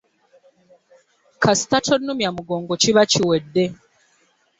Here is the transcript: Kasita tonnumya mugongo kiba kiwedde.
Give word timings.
Kasita 1.43 1.77
tonnumya 1.85 2.29
mugongo 2.35 2.73
kiba 2.81 3.03
kiwedde. 3.11 3.63